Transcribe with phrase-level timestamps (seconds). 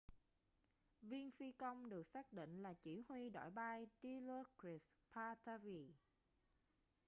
[1.01, 4.81] viên phi công được xác định là chỉ huy đội bay dilokrit
[5.15, 5.87] pattavee